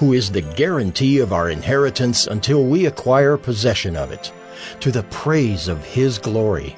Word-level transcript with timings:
who 0.00 0.14
is 0.14 0.32
the 0.32 0.40
guarantee 0.40 1.18
of 1.18 1.30
our 1.30 1.50
inheritance 1.50 2.26
until 2.26 2.64
we 2.64 2.86
acquire 2.86 3.36
possession 3.36 3.94
of 3.94 4.10
it, 4.10 4.32
to 4.80 4.90
the 4.90 5.02
praise 5.04 5.68
of 5.68 5.84
his 5.84 6.18
glory. 6.18 6.74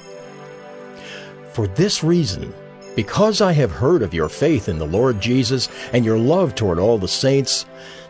For 1.53 1.67
this 1.67 2.03
reason, 2.03 2.53
because 2.97 3.39
I 3.39 3.53
have 3.53 3.71
heard 3.71 4.01
of 4.01 4.13
your 4.13 4.27
faith 4.27 4.67
in 4.67 4.77
the 4.77 4.85
Lord 4.85 5.21
Jesus 5.21 5.69
and 5.93 6.03
your 6.03 6.19
love 6.19 6.53
toward 6.53 6.79
all 6.79 6.97
the 6.97 7.07
saints, 7.07 7.65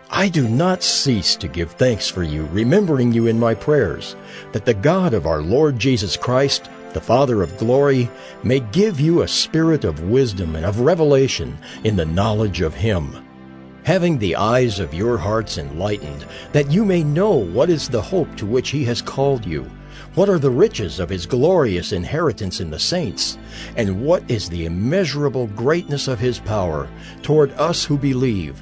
I 0.10 0.30
do 0.30 0.48
not 0.48 0.82
cease 0.82 1.36
to 1.36 1.48
give 1.48 1.74
thanks 1.74 2.10
for 2.10 2.24
you, 2.24 2.48
remembering 2.48 3.14
you 3.14 3.28
in 3.28 3.40
my 3.40 3.54
prayers, 3.54 4.16
that 4.52 4.66
the 4.66 4.74
God 4.74 5.14
of 5.14 5.28
our 5.28 5.44
Lord 5.44 5.78
Jesus 5.78 6.18
Christ, 6.18 6.72
the 6.94 7.02
Father 7.02 7.44
of 7.44 7.56
glory, 7.60 8.10
may 8.42 8.62
give 8.62 9.00
you 9.00 9.22
a 9.22 9.28
spirit 9.28 9.84
of 9.84 10.10
wisdom 10.10 10.56
and 10.56 10.66
of 10.66 10.80
revelation 10.80 11.56
in 11.84 11.96
the 11.96 12.06
knowledge 12.06 12.62
of 12.62 12.74
Him, 12.74 13.23
having 13.84 14.18
the 14.18 14.36
eyes 14.36 14.80
of 14.80 14.94
your 14.94 15.18
hearts 15.18 15.58
enlightened, 15.58 16.26
that 16.52 16.72
you 16.72 16.86
may 16.86 17.04
know 17.04 17.32
what 17.32 17.70
is 17.70 17.88
the 17.88 18.02
hope 18.02 18.34
to 18.36 18.46
which 18.46 18.70
He 18.70 18.84
has 18.86 19.02
called 19.02 19.46
you, 19.46 19.70
what 20.16 20.30
are 20.30 20.40
the 20.40 20.50
riches 20.50 21.00
of 21.00 21.10
His 21.10 21.26
glorious 21.26 21.92
inheritance 21.92 22.60
in 22.60 22.70
the 22.70 22.80
saints, 22.80 23.38
and 23.76 24.04
what 24.06 24.24
is 24.30 24.50
the 24.50 24.66
immeasurable 24.66 25.48
greatness 25.48 26.08
of 26.08 26.20
His 26.20 26.40
power 26.40 26.90
toward 27.22 27.52
us 27.54 27.84
who 27.84 27.98
believe, 27.98 28.62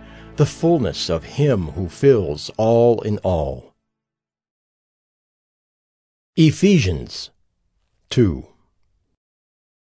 the 0.41 0.45
fullness 0.47 1.07
of 1.07 1.23
Him 1.23 1.67
who 1.73 1.87
fills 1.87 2.49
all 2.57 2.99
in 3.01 3.19
all. 3.19 3.75
Ephesians 6.35 7.29
2 8.09 8.47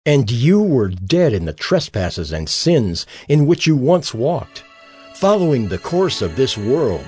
And 0.05 0.29
you 0.29 0.61
were 0.61 0.89
dead 0.89 1.31
in 1.31 1.45
the 1.45 1.53
trespasses 1.53 2.33
and 2.33 2.49
sins 2.49 3.05
in 3.29 3.45
which 3.45 3.65
you 3.65 3.77
once 3.77 4.13
walked, 4.13 4.65
following 5.13 5.69
the 5.69 5.77
course 5.77 6.21
of 6.21 6.35
this 6.35 6.57
world 6.57 7.07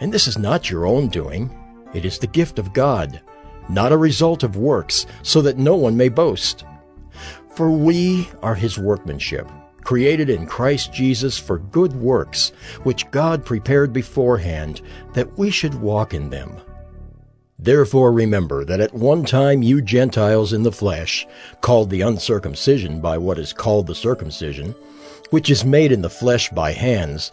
and 0.00 0.12
this 0.12 0.26
is 0.26 0.38
not 0.38 0.70
your 0.70 0.86
own 0.86 1.08
doing. 1.08 1.56
It 1.94 2.04
is 2.04 2.18
the 2.18 2.26
gift 2.26 2.58
of 2.58 2.72
God, 2.72 3.20
not 3.68 3.92
a 3.92 3.96
result 3.96 4.42
of 4.42 4.56
works, 4.56 5.06
so 5.22 5.42
that 5.42 5.58
no 5.58 5.76
one 5.76 5.96
may 5.96 6.08
boast. 6.08 6.64
For 7.54 7.70
we 7.70 8.28
are 8.42 8.54
his 8.54 8.78
workmanship, 8.78 9.50
created 9.82 10.30
in 10.30 10.46
Christ 10.46 10.92
Jesus 10.92 11.38
for 11.38 11.58
good 11.58 11.92
works, 11.94 12.50
which 12.84 13.10
God 13.10 13.44
prepared 13.44 13.92
beforehand 13.92 14.80
that 15.14 15.38
we 15.38 15.50
should 15.50 15.74
walk 15.74 16.14
in 16.14 16.30
them. 16.30 16.60
Therefore 17.58 18.10
remember 18.10 18.64
that 18.64 18.80
at 18.80 18.94
one 18.94 19.24
time 19.24 19.62
you 19.62 19.82
Gentiles 19.82 20.54
in 20.54 20.62
the 20.62 20.72
flesh, 20.72 21.26
called 21.60 21.90
the 21.90 22.00
uncircumcision 22.00 23.02
by 23.02 23.18
what 23.18 23.38
is 23.38 23.52
called 23.52 23.86
the 23.86 23.94
circumcision, 23.94 24.74
which 25.28 25.50
is 25.50 25.64
made 25.64 25.92
in 25.92 26.00
the 26.00 26.08
flesh 26.08 26.48
by 26.50 26.72
hands, 26.72 27.32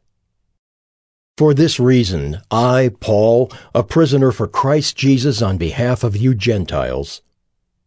for 1.37 1.53
this 1.53 1.79
reason, 1.79 2.39
I, 2.51 2.91
Paul, 2.99 3.51
a 3.73 3.83
prisoner 3.83 4.31
for 4.31 4.47
Christ 4.47 4.95
Jesus 4.95 5.41
on 5.41 5.57
behalf 5.57 6.03
of 6.03 6.15
you 6.15 6.35
Gentiles, 6.35 7.21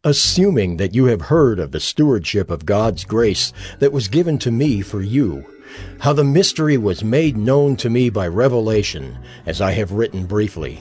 assuming 0.03 0.79
that 0.79 0.95
you 0.95 1.05
have 1.07 1.23
heard 1.23 1.59
of 1.59 1.71
the 1.71 1.81
stewardship 1.81 2.51
of 2.51 2.67
God's 2.67 3.05
grace 3.05 3.53
that 3.79 3.93
was 3.93 4.09
given 4.09 4.39
to 4.39 4.51
me 4.51 4.81
for 4.81 5.03
you, 5.03 5.45
how 6.01 6.13
the 6.13 6.25
mystery 6.25 6.77
was 6.77 7.05
made 7.05 7.37
known 7.37 7.77
to 7.77 7.91
me 7.91 8.11
by 8.11 8.27
revelation, 8.27 9.19
as 9.47 9.61
I 9.61 9.73
have 9.73 9.93
written 9.93 10.27
briefly. 10.27 10.81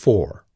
4. 0.00 0.46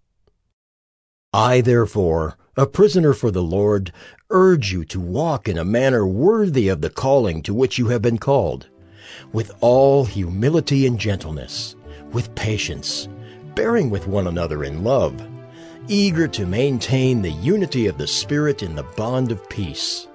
I, 1.35 1.61
therefore, 1.61 2.39
a 2.57 2.67
prisoner 2.67 3.13
for 3.13 3.31
the 3.31 3.43
Lord, 3.43 3.93
urge 4.31 4.73
you 4.73 4.87
to 4.87 4.99
walk 4.99 5.49
in 5.51 5.59
a 5.59 5.67
manner 5.67 6.07
worthy 6.07 6.69
of 6.69 6.81
the 6.81 6.89
calling 6.89 7.43
to 7.43 7.53
which 7.53 7.77
you 7.77 7.89
have 7.89 8.01
been 8.01 8.17
called, 8.17 8.71
with 9.35 9.53
all 9.61 10.07
humility 10.07 10.87
and 10.87 10.99
gentleness, 10.99 11.77
with 12.11 12.35
patience, 12.35 13.07
bearing 13.55 13.91
with 13.91 14.07
one 14.07 14.29
another 14.29 14.65
in 14.65 14.83
love, 14.83 15.15
eager 15.89 16.27
to 16.27 16.47
maintain 16.47 17.21
the 17.21 17.33
unity 17.33 17.87
of 17.87 17.99
the 17.99 18.07
Spirit 18.07 18.63
in 18.63 18.75
the 18.75 18.89
bond 18.97 19.31
of 19.31 19.47
peace. 19.51 20.09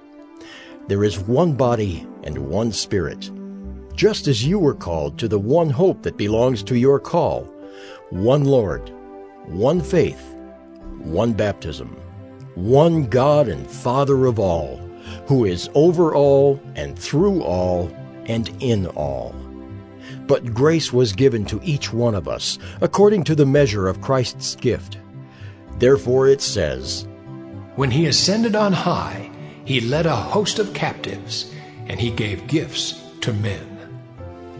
There 0.88 1.04
is 1.04 1.20
one 1.20 1.52
body 1.52 2.04
and 2.24 2.36
one 2.36 2.72
Spirit, 2.72 3.30
just 3.94 4.26
as 4.26 4.44
you 4.44 4.58
were 4.58 4.74
called 4.74 5.20
to 5.20 5.28
the 5.28 5.38
one 5.38 5.70
hope 5.70 6.02
that 6.02 6.16
belongs 6.16 6.64
to 6.64 6.76
your 6.76 6.98
call, 6.98 7.44
one 8.08 8.44
Lord, 8.44 8.90
one 9.50 9.80
faith, 9.80 10.34
one 10.98 11.32
baptism, 11.32 11.88
one 12.54 13.04
God 13.06 13.48
and 13.48 13.66
Father 13.68 14.26
of 14.26 14.38
all, 14.38 14.76
who 15.26 15.44
is 15.44 15.68
over 15.74 16.14
all 16.14 16.60
and 16.76 16.98
through 16.98 17.42
all 17.42 17.90
and 18.26 18.50
in 18.60 18.86
all. 18.88 19.34
But 20.26 20.54
grace 20.54 20.92
was 20.92 21.12
given 21.12 21.44
to 21.46 21.60
each 21.64 21.92
one 21.92 22.14
of 22.14 22.28
us 22.28 22.58
according 22.80 23.24
to 23.24 23.34
the 23.34 23.46
measure 23.46 23.88
of 23.88 24.00
Christ's 24.00 24.54
gift. 24.54 24.98
Therefore 25.78 26.28
it 26.28 26.40
says, 26.40 27.08
When 27.74 27.90
he 27.90 28.06
ascended 28.06 28.54
on 28.54 28.72
high, 28.72 29.30
he 29.64 29.80
led 29.80 30.06
a 30.06 30.14
host 30.14 30.58
of 30.58 30.74
captives, 30.74 31.52
and 31.86 31.98
he 31.98 32.10
gave 32.10 32.46
gifts 32.46 33.02
to 33.22 33.32
men. 33.32 33.66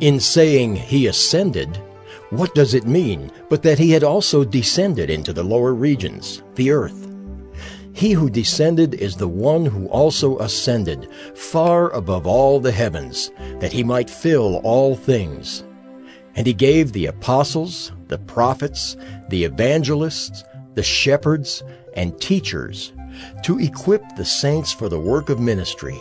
In 0.00 0.18
saying 0.18 0.76
he 0.76 1.06
ascended, 1.06 1.80
what 2.30 2.54
does 2.54 2.74
it 2.74 2.86
mean 2.86 3.30
but 3.48 3.62
that 3.62 3.78
he 3.78 3.90
had 3.90 4.04
also 4.04 4.44
descended 4.44 5.10
into 5.10 5.32
the 5.32 5.42
lower 5.42 5.74
regions, 5.74 6.42
the 6.54 6.70
earth? 6.70 7.08
He 7.92 8.12
who 8.12 8.30
descended 8.30 8.94
is 8.94 9.16
the 9.16 9.28
one 9.28 9.66
who 9.66 9.86
also 9.88 10.38
ascended 10.38 11.08
far 11.34 11.90
above 11.90 12.26
all 12.26 12.60
the 12.60 12.72
heavens, 12.72 13.30
that 13.58 13.72
he 13.72 13.82
might 13.82 14.08
fill 14.08 14.56
all 14.58 14.94
things. 14.94 15.64
And 16.36 16.46
he 16.46 16.54
gave 16.54 16.92
the 16.92 17.06
apostles, 17.06 17.92
the 18.08 18.18
prophets, 18.18 18.96
the 19.28 19.44
evangelists, 19.44 20.44
the 20.74 20.82
shepherds, 20.82 21.64
and 21.94 22.18
teachers 22.20 22.92
to 23.42 23.58
equip 23.58 24.02
the 24.16 24.24
saints 24.24 24.72
for 24.72 24.88
the 24.88 25.00
work 25.00 25.28
of 25.28 25.40
ministry, 25.40 26.00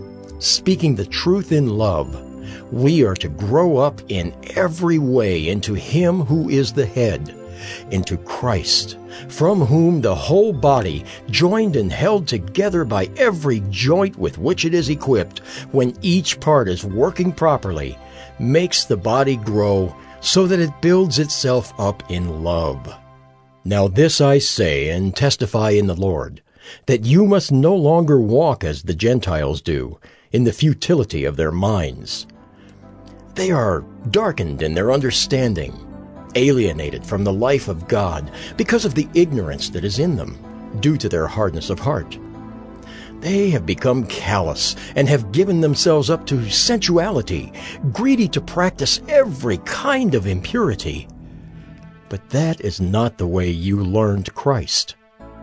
speaking 0.41 0.95
the 0.95 1.05
truth 1.05 1.51
in 1.51 1.77
love, 1.77 2.19
we 2.73 3.03
are 3.03 3.13
to 3.13 3.29
grow 3.29 3.77
up 3.77 4.01
in 4.09 4.33
every 4.55 4.97
way 4.97 5.47
into 5.47 5.75
Him 5.75 6.21
who 6.21 6.49
is 6.49 6.73
the 6.73 6.85
head, 6.85 7.35
into 7.91 8.17
Christ, 8.17 8.97
from 9.29 9.61
whom 9.61 10.01
the 10.01 10.15
whole 10.15 10.51
body, 10.51 11.05
joined 11.29 11.75
and 11.75 11.91
held 11.91 12.27
together 12.27 12.83
by 12.83 13.07
every 13.17 13.61
joint 13.69 14.17
with 14.17 14.39
which 14.39 14.65
it 14.65 14.73
is 14.73 14.89
equipped, 14.89 15.39
when 15.71 15.95
each 16.01 16.39
part 16.39 16.67
is 16.67 16.83
working 16.83 17.31
properly, 17.31 17.97
makes 18.39 18.85
the 18.85 18.97
body 18.97 19.35
grow 19.35 19.95
so 20.21 20.47
that 20.47 20.59
it 20.59 20.81
builds 20.81 21.19
itself 21.19 21.71
up 21.79 22.09
in 22.09 22.43
love. 22.43 22.91
Now 23.63 23.87
this 23.87 24.19
I 24.19 24.39
say 24.39 24.89
and 24.89 25.15
testify 25.15 25.69
in 25.71 25.85
the 25.85 25.95
Lord, 25.95 26.41
that 26.87 27.05
you 27.05 27.27
must 27.27 27.51
no 27.51 27.75
longer 27.75 28.19
walk 28.19 28.63
as 28.63 28.81
the 28.81 28.95
Gentiles 28.95 29.61
do, 29.61 29.99
in 30.31 30.43
the 30.43 30.53
futility 30.53 31.25
of 31.25 31.37
their 31.37 31.51
minds. 31.51 32.27
They 33.35 33.51
are 33.51 33.85
darkened 34.11 34.61
in 34.61 34.73
their 34.73 34.91
understanding, 34.91 35.87
alienated 36.35 37.05
from 37.05 37.23
the 37.23 37.33
life 37.33 37.67
of 37.67 37.87
God 37.87 38.31
because 38.57 38.85
of 38.85 38.95
the 38.95 39.07
ignorance 39.13 39.69
that 39.69 39.83
is 39.83 39.99
in 39.99 40.15
them, 40.15 40.37
due 40.79 40.97
to 40.97 41.09
their 41.09 41.27
hardness 41.27 41.69
of 41.69 41.79
heart. 41.79 42.17
They 43.19 43.51
have 43.51 43.65
become 43.65 44.07
callous 44.07 44.75
and 44.95 45.07
have 45.07 45.31
given 45.31 45.61
themselves 45.61 46.09
up 46.09 46.25
to 46.27 46.49
sensuality, 46.49 47.53
greedy 47.91 48.27
to 48.29 48.41
practice 48.41 48.99
every 49.07 49.59
kind 49.59 50.15
of 50.15 50.25
impurity. 50.25 51.07
But 52.09 52.27
that 52.31 52.61
is 52.61 52.81
not 52.81 53.17
the 53.17 53.27
way 53.27 53.49
you 53.49 53.83
learned 53.83 54.33
Christ. 54.33 54.95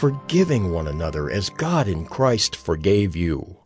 forgiving 0.00 0.72
one 0.72 0.88
another 0.88 1.28
as 1.30 1.50
God 1.50 1.86
in 1.86 2.06
Christ 2.06 2.56
forgave 2.56 3.14
you. 3.14 3.58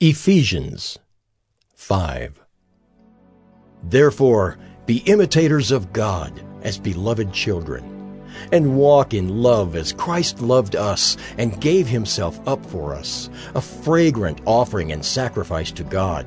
Ephesians 0.00 0.98
5 1.76 2.40
Therefore, 3.84 4.58
be 4.86 4.96
imitators 5.06 5.70
of 5.70 5.92
God 5.92 6.44
as 6.62 6.80
beloved 6.80 7.32
children, 7.32 8.24
and 8.50 8.76
walk 8.76 9.14
in 9.14 9.40
love 9.40 9.76
as 9.76 9.92
Christ 9.92 10.40
loved 10.40 10.74
us 10.74 11.16
and 11.38 11.60
gave 11.60 11.86
himself 11.86 12.40
up 12.48 12.66
for 12.66 12.92
us, 12.92 13.30
a 13.54 13.60
fragrant 13.60 14.40
offering 14.46 14.90
and 14.90 15.04
sacrifice 15.04 15.70
to 15.70 15.84
God. 15.84 16.26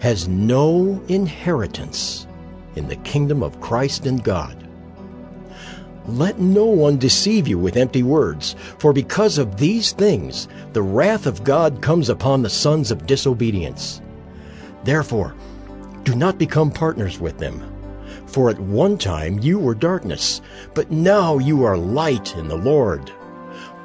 has 0.00 0.28
no 0.28 1.02
inheritance 1.08 2.26
in 2.76 2.88
the 2.88 2.96
kingdom 2.96 3.42
of 3.42 3.60
Christ 3.60 4.06
and 4.06 4.22
God. 4.22 4.68
Let 6.06 6.38
no 6.38 6.64
one 6.64 6.96
deceive 6.96 7.46
you 7.46 7.58
with 7.58 7.76
empty 7.76 8.02
words, 8.02 8.56
for 8.78 8.92
because 8.92 9.36
of 9.36 9.58
these 9.58 9.92
things 9.92 10.48
the 10.72 10.82
wrath 10.82 11.26
of 11.26 11.44
God 11.44 11.82
comes 11.82 12.08
upon 12.08 12.42
the 12.42 12.48
sons 12.48 12.90
of 12.90 13.06
disobedience. 13.06 14.00
Therefore, 14.84 15.34
do 16.04 16.14
not 16.14 16.38
become 16.38 16.70
partners 16.70 17.18
with 17.18 17.36
them. 17.38 17.62
For 18.26 18.48
at 18.48 18.58
one 18.58 18.96
time 18.96 19.38
you 19.40 19.58
were 19.58 19.74
darkness, 19.74 20.40
but 20.74 20.90
now 20.90 21.38
you 21.38 21.64
are 21.64 21.76
light 21.76 22.36
in 22.36 22.48
the 22.48 22.56
Lord. 22.56 23.10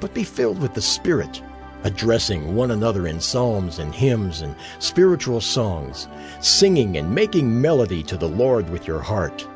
but 0.00 0.14
be 0.14 0.24
filled 0.24 0.60
with 0.60 0.74
the 0.74 0.82
Spirit, 0.82 1.42
addressing 1.84 2.54
one 2.54 2.70
another 2.70 3.06
in 3.06 3.20
psalms 3.20 3.78
and 3.78 3.94
hymns 3.94 4.40
and 4.40 4.54
spiritual 4.78 5.40
songs, 5.40 6.08
singing 6.40 6.96
and 6.96 7.14
making 7.14 7.60
melody 7.60 8.02
to 8.02 8.16
the 8.16 8.28
Lord 8.28 8.68
with 8.70 8.86
your 8.86 9.00
heart 9.00 9.46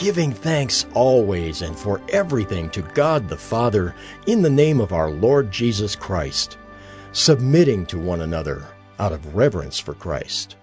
giving 0.00 0.32
thanks 0.32 0.86
always 0.94 1.60
and 1.60 1.78
for 1.78 2.00
everything 2.08 2.70
to 2.70 2.80
God 2.80 3.28
the 3.28 3.36
Father 3.36 3.94
in 4.26 4.40
the 4.40 4.48
name 4.48 4.80
of 4.80 4.94
our 4.94 5.10
Lord 5.10 5.50
Jesus 5.50 5.94
Christ, 5.94 6.56
submitting 7.12 7.84
to 7.86 7.98
one 7.98 8.22
another 8.22 8.64
out 8.98 9.12
of 9.12 9.36
reverence 9.36 9.78
for 9.78 9.92
Christ. 9.92 10.56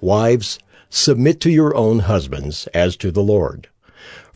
Wives, 0.00 0.58
submit 0.88 1.40
to 1.40 1.50
your 1.50 1.76
own 1.76 1.98
husbands 1.98 2.68
as 2.68 2.96
to 2.96 3.10
the 3.10 3.22
Lord. 3.22 3.68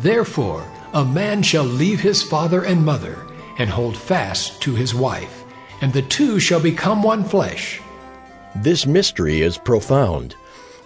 Therefore, 0.00 0.64
a 0.92 1.04
man 1.04 1.42
shall 1.42 1.64
leave 1.64 2.00
his 2.00 2.22
father 2.22 2.64
and 2.64 2.84
mother, 2.84 3.26
and 3.58 3.68
hold 3.68 3.96
fast 3.96 4.62
to 4.62 4.74
his 4.74 4.94
wife, 4.94 5.44
and 5.80 5.92
the 5.92 6.02
two 6.02 6.38
shall 6.38 6.60
become 6.60 7.02
one 7.02 7.24
flesh. 7.24 7.80
This 8.56 8.86
mystery 8.86 9.42
is 9.42 9.58
profound, 9.58 10.34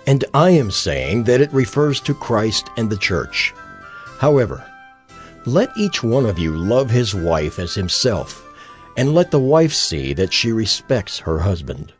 and 0.06 0.24
I 0.34 0.50
am 0.50 0.70
saying 0.70 1.24
that 1.24 1.40
it 1.40 1.52
refers 1.52 2.00
to 2.00 2.14
Christ 2.14 2.70
and 2.76 2.88
the 2.88 2.96
church. 2.96 3.52
However, 4.18 4.64
let 5.44 5.76
each 5.76 6.02
one 6.02 6.26
of 6.26 6.38
you 6.38 6.56
love 6.56 6.90
his 6.90 7.14
wife 7.14 7.58
as 7.58 7.74
himself, 7.74 8.46
and 8.96 9.14
let 9.14 9.30
the 9.30 9.40
wife 9.40 9.72
see 9.74 10.14
that 10.14 10.32
she 10.32 10.52
respects 10.52 11.18
her 11.20 11.40
husband. 11.40 11.92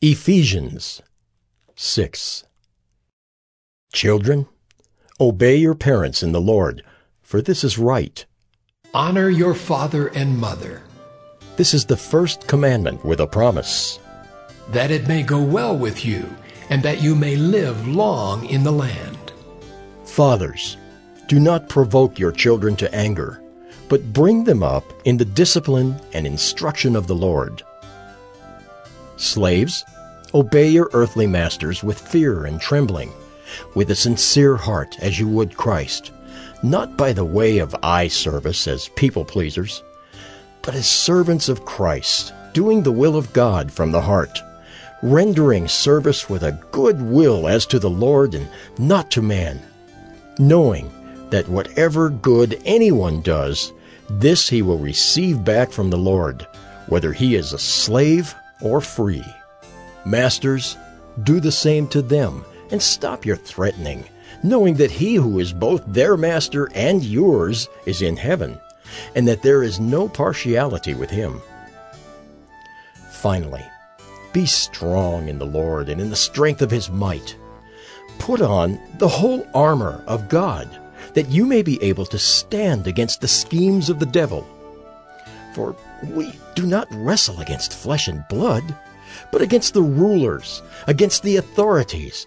Ephesians 0.00 1.02
6 1.76 2.44
Children, 3.92 4.48
obey 5.20 5.56
your 5.56 5.74
parents 5.74 6.22
in 6.22 6.32
the 6.32 6.40
Lord, 6.40 6.82
for 7.20 7.40
this 7.40 7.64
is 7.64 7.78
right. 7.78 8.24
Honor 8.94 9.30
your 9.30 9.54
father 9.54 10.08
and 10.08 10.38
mother. 10.38 10.82
This 11.56 11.74
is 11.74 11.84
the 11.84 11.96
first 11.96 12.46
commandment 12.46 13.04
with 13.04 13.20
a 13.20 13.26
promise. 13.26 13.98
That 14.70 14.90
it 14.90 15.08
may 15.08 15.22
go 15.22 15.42
well 15.42 15.76
with 15.76 16.04
you, 16.04 16.28
and 16.70 16.82
that 16.82 17.02
you 17.02 17.14
may 17.14 17.36
live 17.36 17.86
long 17.86 18.46
in 18.46 18.64
the 18.64 18.72
land. 18.72 19.32
Fathers, 20.04 20.76
do 21.26 21.40
not 21.40 21.68
provoke 21.68 22.18
your 22.18 22.32
children 22.32 22.76
to 22.76 22.94
anger, 22.94 23.42
but 23.88 24.12
bring 24.12 24.44
them 24.44 24.62
up 24.62 24.84
in 25.04 25.16
the 25.16 25.24
discipline 25.24 25.94
and 26.12 26.26
instruction 26.26 26.96
of 26.96 27.06
the 27.06 27.14
Lord. 27.14 27.62
Slaves, 29.16 29.84
obey 30.34 30.68
your 30.68 30.90
earthly 30.92 31.26
masters 31.26 31.82
with 31.82 31.98
fear 31.98 32.46
and 32.46 32.60
trembling, 32.60 33.12
with 33.74 33.90
a 33.90 33.94
sincere 33.94 34.56
heart 34.56 34.96
as 35.00 35.18
you 35.18 35.28
would 35.28 35.56
Christ, 35.56 36.12
not 36.62 36.96
by 36.96 37.12
the 37.12 37.24
way 37.24 37.58
of 37.58 37.76
eye 37.82 38.08
service 38.08 38.66
as 38.66 38.88
people 38.90 39.24
pleasers, 39.24 39.82
but 40.62 40.74
as 40.74 40.88
servants 40.88 41.48
of 41.48 41.64
Christ, 41.64 42.32
doing 42.52 42.82
the 42.82 42.92
will 42.92 43.16
of 43.16 43.32
God 43.32 43.72
from 43.72 43.92
the 43.92 44.02
heart, 44.02 44.38
rendering 45.02 45.68
service 45.68 46.30
with 46.30 46.42
a 46.42 46.58
good 46.70 47.02
will 47.02 47.48
as 47.48 47.66
to 47.66 47.78
the 47.78 47.90
Lord 47.90 48.34
and 48.34 48.48
not 48.78 49.10
to 49.12 49.22
man 49.22 49.60
knowing 50.38 50.90
that 51.30 51.48
whatever 51.48 52.10
good 52.10 52.60
anyone 52.64 53.22
does, 53.22 53.72
this 54.08 54.48
he 54.48 54.62
will 54.62 54.78
receive 54.78 55.44
back 55.44 55.70
from 55.70 55.90
the 55.90 55.98
Lord, 55.98 56.46
whether 56.88 57.12
he 57.12 57.34
is 57.34 57.52
a 57.52 57.58
slave 57.58 58.34
or 58.60 58.80
free. 58.80 59.24
Masters, 60.04 60.76
do 61.22 61.40
the 61.40 61.52
same 61.52 61.88
to 61.88 62.02
them, 62.02 62.44
and 62.72 62.82
stop 62.82 63.24
your 63.24 63.36
threatening, 63.36 64.04
knowing 64.42 64.74
that 64.74 64.90
he 64.90 65.14
who 65.14 65.38
is 65.38 65.52
both 65.52 65.84
their 65.86 66.16
master 66.16 66.68
and 66.74 67.04
yours 67.04 67.68
is 67.86 68.02
in 68.02 68.16
heaven, 68.16 68.58
and 69.14 69.28
that 69.28 69.42
there 69.42 69.62
is 69.62 69.78
no 69.78 70.08
partiality 70.08 70.94
with 70.94 71.10
him. 71.10 71.40
Finally, 73.10 73.64
be 74.32 74.46
strong 74.46 75.28
in 75.28 75.38
the 75.38 75.46
Lord 75.46 75.88
and 75.88 76.00
in 76.00 76.10
the 76.10 76.16
strength 76.16 76.62
of 76.62 76.70
his 76.70 76.90
might. 76.90 77.36
Put 78.18 78.40
on 78.40 78.80
the 78.98 79.08
whole 79.08 79.46
armor 79.54 80.02
of 80.06 80.28
God, 80.28 80.68
that 81.14 81.28
you 81.28 81.44
may 81.44 81.62
be 81.62 81.82
able 81.82 82.06
to 82.06 82.18
stand 82.18 82.86
against 82.86 83.20
the 83.20 83.28
schemes 83.28 83.90
of 83.90 83.98
the 83.98 84.06
devil. 84.06 84.46
For 85.54 85.76
we 86.08 86.32
do 86.54 86.64
not 86.66 86.88
wrestle 86.90 87.38
against 87.40 87.74
flesh 87.74 88.08
and 88.08 88.26
blood, 88.28 88.74
but 89.30 89.42
against 89.42 89.74
the 89.74 89.82
rulers, 89.82 90.62
against 90.86 91.22
the 91.22 91.36
authorities, 91.36 92.26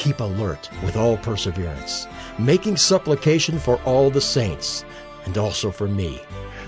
keep 0.00 0.20
alert 0.20 0.70
with 0.82 0.96
all 0.96 1.18
perseverance, 1.18 2.08
making 2.38 2.76
supplication 2.76 3.58
for 3.58 3.76
all 3.82 4.08
the 4.08 4.20
saints, 4.20 4.82
and 5.26 5.36
also 5.36 5.70
for 5.70 5.86
me 5.86 6.20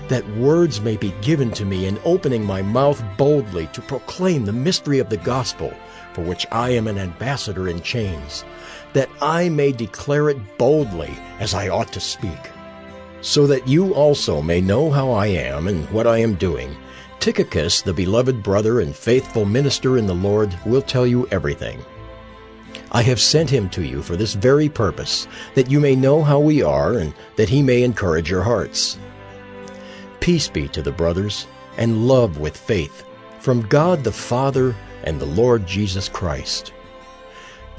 that 0.07 0.27
words 0.37 0.81
may 0.81 0.97
be 0.97 1.13
given 1.21 1.49
to 1.49 1.65
me 1.65 1.87
in 1.87 1.99
opening 2.05 2.45
my 2.45 2.61
mouth 2.61 3.01
boldly 3.17 3.67
to 3.67 3.81
proclaim 3.81 4.45
the 4.45 4.53
mystery 4.53 4.99
of 4.99 5.09
the 5.09 5.17
gospel, 5.17 5.73
for 6.13 6.21
which 6.21 6.45
I 6.51 6.69
am 6.69 6.87
an 6.87 6.99
ambassador 6.99 7.69
in 7.69 7.81
chains, 7.81 8.45
that 8.93 9.09
I 9.21 9.49
may 9.49 9.71
declare 9.71 10.29
it 10.29 10.57
boldly 10.59 11.17
as 11.39 11.55
I 11.55 11.69
ought 11.69 11.91
to 11.93 11.99
speak. 11.99 12.51
So 13.21 13.47
that 13.47 13.67
you 13.67 13.95
also 13.95 14.41
may 14.41 14.61
know 14.61 14.91
how 14.91 15.09
I 15.11 15.27
am 15.27 15.67
and 15.67 15.89
what 15.89 16.05
I 16.05 16.19
am 16.19 16.35
doing, 16.35 16.75
Tychicus, 17.19 17.81
the 17.81 17.93
beloved 17.93 18.43
brother 18.43 18.81
and 18.81 18.93
faithful 18.93 19.45
minister 19.45 19.97
in 19.97 20.05
the 20.05 20.13
Lord, 20.13 20.53
will 20.65 20.81
tell 20.81 21.07
you 21.07 21.25
everything. 21.31 21.83
I 22.91 23.01
have 23.03 23.19
sent 23.19 23.49
him 23.49 23.69
to 23.69 23.83
you 23.83 24.01
for 24.01 24.15
this 24.15 24.33
very 24.33 24.69
purpose, 24.69 25.27
that 25.55 25.71
you 25.71 25.79
may 25.79 25.95
know 25.95 26.23
how 26.23 26.39
we 26.39 26.61
are 26.61 26.93
and 26.97 27.13
that 27.35 27.49
he 27.49 27.61
may 27.61 27.83
encourage 27.83 28.29
your 28.29 28.43
hearts. 28.43 28.97
Peace 30.19 30.47
be 30.47 30.67
to 30.69 30.81
the 30.81 30.91
brothers, 30.91 31.47
and 31.77 32.07
love 32.07 32.37
with 32.37 32.55
faith, 32.55 33.03
from 33.39 33.67
God 33.67 34.03
the 34.03 34.11
Father 34.11 34.75
and 35.03 35.19
the 35.19 35.25
Lord 35.25 35.65
Jesus 35.67 36.07
Christ. 36.07 36.71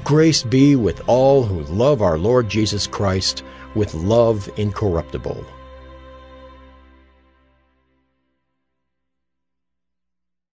Grace 0.03 0.43
be 0.43 0.75
with 0.75 1.01
all 1.07 1.43
who 1.43 1.63
love 1.73 2.01
our 2.01 2.17
Lord 2.17 2.47
Jesus 2.47 2.85
Christ 2.85 3.43
with 3.73 3.93
love 3.95 4.49
incorruptible. 4.57 5.43